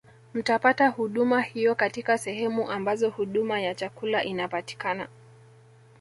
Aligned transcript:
Mtapata 0.33 0.87
huduma 0.87 1.41
hiyo 1.41 1.75
katika 1.75 2.17
sehemu 2.17 2.71
ambazo 2.71 3.09
huduma 3.09 3.61
ya 3.61 3.75
chakula 3.75 4.23
inapatikana 4.23 5.07